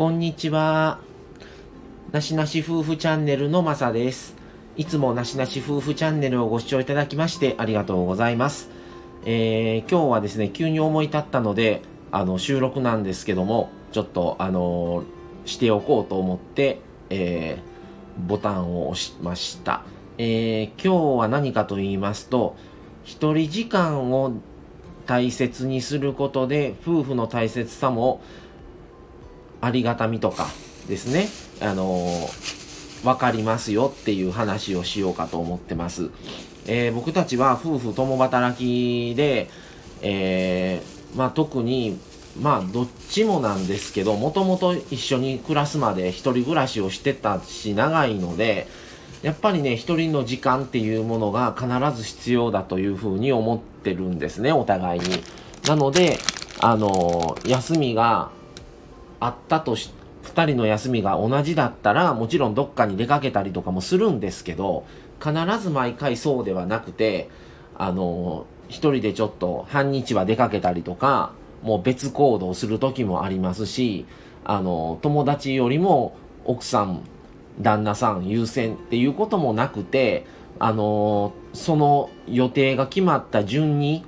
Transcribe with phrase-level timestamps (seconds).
[0.00, 0.98] こんにちは。
[2.10, 4.34] なしなし夫婦チャンネルのまさです。
[4.78, 8.70] いつもなしなし夫婦チャンネルをご視聴いただきましてありがとうございます。
[9.26, 11.82] えー、今日はですね、急に思い立ったので、
[12.12, 19.82] あの、収録なんですけども、ちょっと、あのー、しておこうと思って、えー、ボタンを押しました。
[20.16, 22.56] えー、今日は何かと言いますと、
[23.04, 24.32] 一人時間を
[25.04, 28.22] 大切にすることで、夫婦の大切さも
[29.60, 30.46] ありがたみとか
[30.88, 31.28] ですね、
[31.60, 36.10] あのー、分かりますよっていう話をしようかと思ってます。
[36.66, 39.48] えー、僕たちは夫婦共働きで、
[40.02, 41.98] えー、まあ、特に、
[42.40, 48.66] まあ、どっちもなんですけど、もともと一緒に暮らすまで一人暮らしをしてたし、長いので、
[49.22, 55.22] やっぱりね、一人の時間っていうものが必ず必要だというふうに思ってるんですね、お互いに。
[55.66, 56.18] なので、
[56.60, 58.30] あの休みが
[59.20, 59.90] あったとし、
[60.24, 64.84] 2人の休みが同じだったら、もちろんどっかに出かけたりとかもするんですけど、
[65.22, 67.28] 必ず毎回そうではなくて、
[67.76, 71.32] あの、一人でちょっと半日は出かけたりとか、
[71.62, 74.06] もう別行動する時もありますし、
[74.44, 77.02] あの、友達よりも奥さん、
[77.60, 80.24] 旦那さん優先っていうこともなくて、
[80.58, 84.04] あの、その予定が決まった順に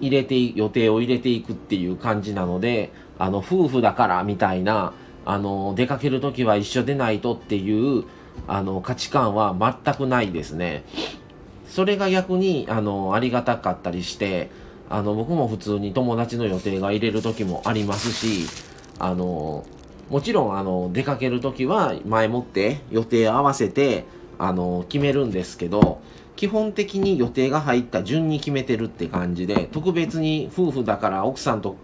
[0.00, 4.92] 入れて、予定を入れていくっていう感じなので、あの、夫婦だからみたいな、
[5.24, 8.04] あの、出かけるときは一緒でないとっていう、
[8.46, 10.84] あの、価値観は全くないですね。
[11.68, 14.50] それが逆に、あの、ありがたかったりして、
[14.90, 18.46] あの、僕も普通に友達の予定が入れる時もありますし、
[18.98, 19.64] あの、
[20.10, 24.04] もちろん、あの、出かける時は前もって予定合わせて、
[24.38, 26.00] あの、決めるんですけど、
[26.36, 31.76] 基本的に予定が入った順に決めてるって感じで、特別に夫婦だから奥さんと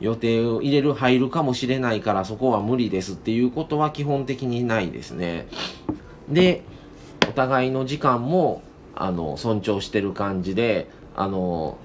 [0.00, 5.46] 予定を入れる、入るかもしれないからそこは無理ですっていうことは基本的にないですね。
[6.28, 6.62] で、
[7.28, 8.62] お互いの時間も、
[8.94, 11.78] あの、尊重してる感じで、あの、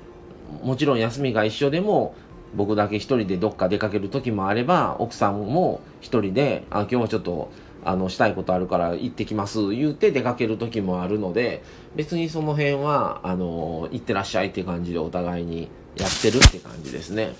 [0.63, 2.13] もちろん休みが一緒でも、
[2.55, 7.51] 僕だけ一人でどっか出かける時もあれば、奥さんも一人で、あ、今日はちょっと、
[7.83, 11.63] あの、したいことあるから行ってきます言うて出かける時もあるので、
[11.95, 17.33] 別にその辺は、あの、行ってらっしゃいって感じでお互いにやってるって感じですね。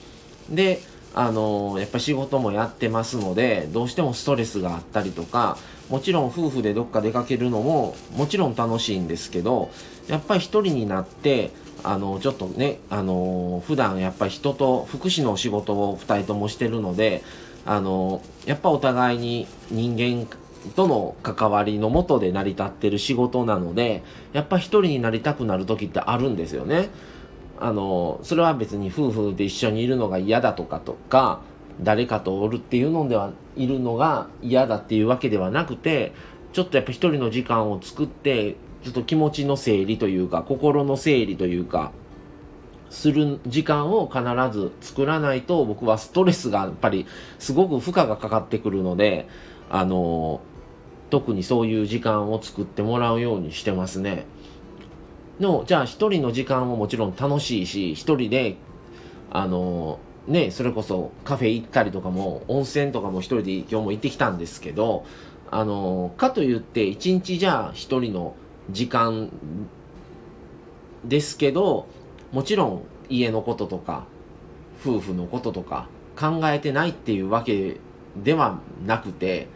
[0.49, 0.81] で、
[1.15, 5.57] あのやっぱ仕事もやってますので、どうしてもストレスがあったりとか、
[5.89, 9.71] もちろん夫婦でどっか出かけるのももちろん楽しいんですけど、
[10.07, 11.51] やっぱり一人になって、
[11.83, 17.23] あの、ちょっとね、あの、普段やっぱり人と福祉の仕事を2人ともしてるので、
[17.65, 20.27] あの、やっぱお互いに人間
[20.75, 24.03] との関わりのもとで成り立ってる仕事なので、
[24.33, 26.89] やっぱ一人になりたくなる時ってあるんですよね。
[27.59, 31.41] あの、それは別に夫婦で一緒にいるのが嫌だとかとか、
[31.81, 36.13] 誰かとおるっていうのでは、いるのが嫌だっていうわけではなくて、
[36.53, 41.91] ちょっとやっぱ一人の時間を作って、ちょっと気持ちの整理というか、心の整理というか、
[42.89, 44.23] する時間を必
[44.57, 47.05] ず作らないと僕はストレスがやっぱり
[47.37, 49.27] すごく負荷がかかってくるので、
[49.69, 50.41] あの、
[51.09, 54.25] 特にそういう時間を作ってもらうようにしてますね。
[55.39, 58.57] の、じゃあ一人の時間ももちろん楽しいし、一人で、
[59.31, 65.05] あの、ね、それこそカフェ行ったりとかも、温泉とかも一人で今日も行ってきたんですけど、
[65.51, 68.35] あの、かといって一日じゃあ一人の
[68.69, 69.29] 時間
[71.03, 71.87] ですけど、
[72.31, 74.05] もちろん家のこととか、
[74.81, 77.77] 夫婦のこととか考えてないっていうわけ
[78.15, 79.47] ではなくて、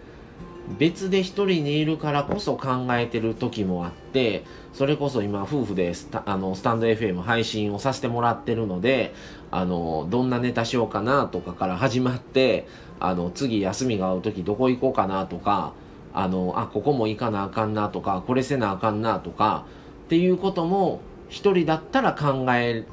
[0.79, 9.13] 別で一人にいるからこそ考えてる時もあって、それこそ今夫婦でスタあのスタンド FM 配信をさせてもらってるので、
[9.51, 12.67] あの、どんなネタしようかなとかから始まって、
[12.99, 15.73] あの、次休みが合う時どこ行こうかなとか、
[16.13, 19.65] あの、あ、ここも行かなあかんなとか、これせなあかんなとか、
[20.05, 22.85] っていうことも一人だったら考え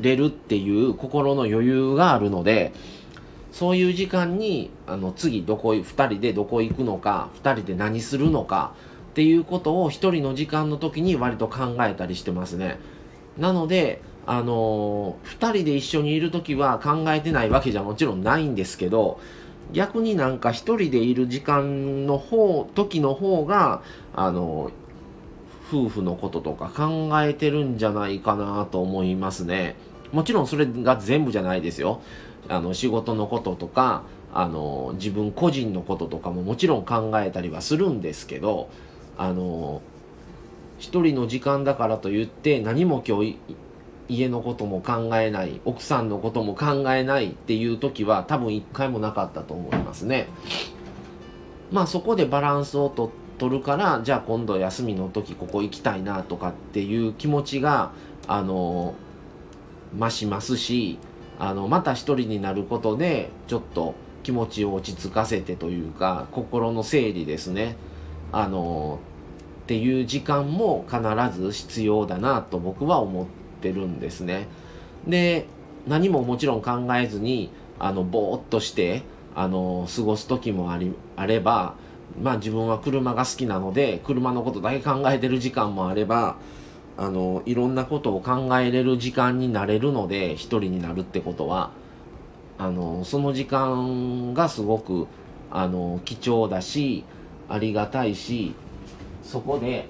[0.00, 2.72] れるっていう心の余裕があるので、
[3.52, 8.72] そういう時間に、あの、次どこ、二人でどこ行くのか、二人で何するのか、
[9.10, 12.80] っていうことを一人の時間の時に割と考えたりしてますね。
[13.38, 19.20] なので、あのー、二人で一緒にいる時は考えてないわけじゃもちろんないんですけど、
[19.72, 23.82] 逆になんか一人でいる時間の方、時の方が、
[24.16, 24.72] あのー、
[25.66, 29.76] 夫婦のこととか考えてるんじゃないかなと思いますね。
[30.12, 32.00] もちろんそれが全部じゃないですよ。
[32.48, 34.02] あの、仕事のこととか、
[34.32, 38.68] あの、自分個人のこととかももちろん考えたりはするんですけど、
[39.16, 39.80] あの
[40.78, 43.38] 一人の時間だからといって何も今日
[44.08, 50.28] 家のことも考えない奥さんのことも考えないっていう時は多分一回もなかったと思いますね
[51.70, 57.92] まあそこでバランスをと取るからじゃあ今度休みの時ここ行きたいなとかっていう気持ちが
[58.26, 58.94] あの
[59.98, 60.98] 増しますし
[61.38, 67.76] あのまた一人になることでちょっと気持ちを落ち着かせてというか心の整理ですね。
[68.32, 68.98] あの
[69.64, 71.00] っていう時間も必
[71.40, 73.26] ず必要だなと僕は思っ
[73.60, 74.48] てるんですね。
[75.06, 75.46] で
[75.86, 79.02] 何ももちろん考えずにあのぼーっとして
[79.34, 81.74] あの過ごす時もありあれば
[82.20, 86.36] まあ自分は車が好きなので車のことだけ考えてる時間もあれば
[86.96, 91.70] あのいろんなことを考えれる時間になれるので一人になるってことは
[92.56, 95.08] あのその時間がすごく
[95.50, 97.04] あの貴重だし
[97.48, 98.54] ありがたいし
[99.22, 99.88] そこで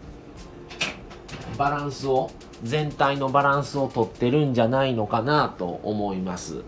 [1.59, 2.31] バランスを
[2.63, 6.63] 全体のバランスをとってるんじゃないのかなと思います。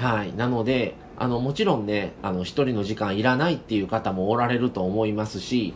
[0.00, 0.34] はい。
[0.34, 5.74] なのであのもちろんねあの一人の時間いらないっていう方もおられると思いますし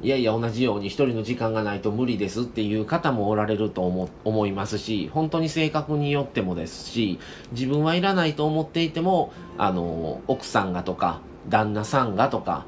[0.00, 7.18] いやいや同じように一人の時間がないと無理ですっていう方もおられると思思いますし本当に性格によってもですし
[7.50, 12.64] 自分はいらないと思っていてもあの奥さんがとか旦那さんがとか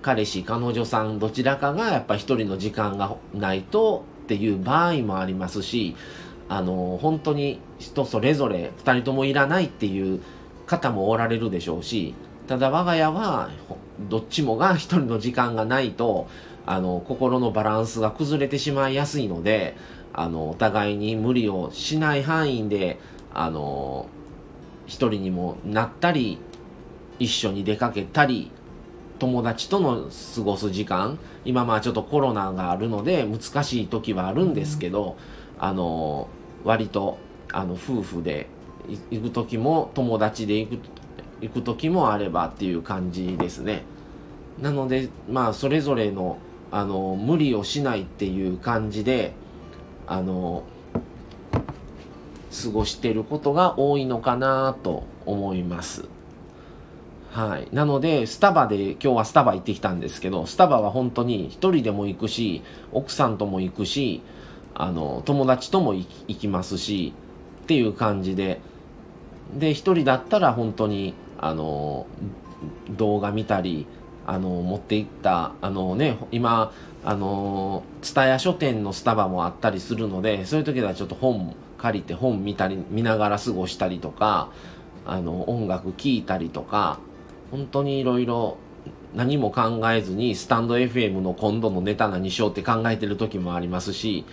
[0.00, 5.96] 彼氏彼女さんどちらかがやっぱ一人の時間がないとっていう場合もありますし
[6.48, 10.22] あの本当に人それぞれ2人ともいらないっていう
[10.68, 12.14] 方もおられるでしょうし
[12.46, 13.50] ただ我が家は
[14.08, 16.28] どっちもが一人の時間がないと
[16.66, 19.76] あの心のバランスが崩れてしまいやすいので
[20.12, 22.98] あのお互いに無理をしない範囲で
[23.32, 24.06] あの
[24.86, 26.38] 一人にもなったり
[27.18, 28.50] 一緒に出かけたり
[29.18, 35.16] 友達との過ごす時間今まあちょっとコロナがあるので難しい時はあるんですけど、
[35.58, 36.28] あの
[36.64, 37.18] 割と
[37.52, 38.48] あの夫婦で
[39.10, 40.78] 行く時も友達で行く
[41.40, 43.82] 行く時もあればっていう感じですね
[44.60, 46.38] なのでまあそれぞれの
[46.70, 49.32] あの無理をしないっていう感じで
[50.06, 50.64] あの
[52.62, 56.08] 過ごしてることが多いのかなと思います
[57.30, 57.68] はい。
[57.72, 64.22] なので、スタバで、今日はスタバ行ってきたんですけど、スタバは本当に一人でも行くし、奥さんとも行くし、
[64.74, 67.12] あの、友達とも行きますし、
[67.62, 68.60] っていう感じで、
[69.54, 72.06] で、一人だったら本当に、あの、
[72.90, 73.86] 動画見たり、
[74.26, 76.72] あの、持っていった、あのね、今、
[77.04, 84.50] あの、蔦屋書店のスタバもあったりするので、そういう時はちょっと本借りて本見たり、見ながら過ごしたりとか、
[85.06, 86.98] あの、音楽聴いたりとか、
[87.50, 88.58] 本当にいろいろ
[89.14, 94.24] 何も考えずにスタンド FM の今度のネタ何しようって考えてる時もありますし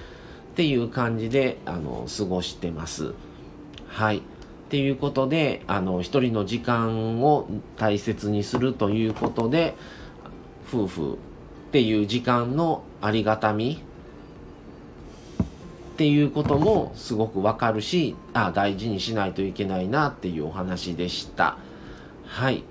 [0.51, 3.13] っていう感じであの過ごしてます。
[3.88, 4.21] はい。
[4.65, 7.47] っていうことであの一人の時間を
[7.77, 9.75] 大切にするということで
[10.67, 11.17] 夫婦っ
[11.71, 13.83] ていう時間のありがたみ
[15.94, 21.57] っていうこともすごくわかるしあ大事にしないといけないなっていうお話でした。
[22.25, 22.63] はい。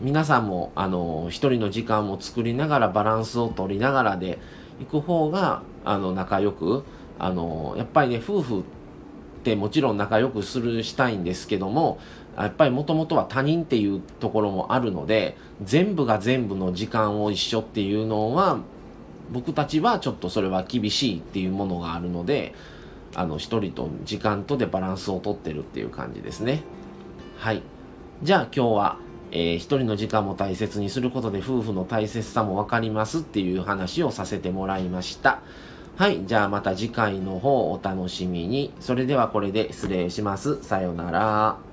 [0.00, 4.38] 皆さんもあの一人の時間も作りながらバランスを取りながらで
[4.80, 6.82] 行く方があの仲良く
[7.20, 8.81] あのやっぱりね夫婦って
[9.42, 11.98] ってもちろん仲良くするしたいんですけども
[12.36, 18.60] やっぱりもともとは他人っていうところもあるので全部が全部の時間を一緒っていうのは
[19.32, 22.54] 僕たちはちょっとそれは厳しいっていうものがあるので
[23.14, 26.62] あの一人と時間とでバランスをとってるっていう感じですね
[27.38, 27.62] はい
[28.22, 28.98] じゃあ今日は
[29.34, 35.40] えー、一人の時間も大切にすることで夫婦の大切さも分かりますっていう話をさせてもらいました。
[35.94, 36.24] はい。
[36.26, 38.72] じゃあまた次回の方お楽しみに。
[38.80, 40.62] それではこれで失礼します。
[40.62, 41.71] さようなら。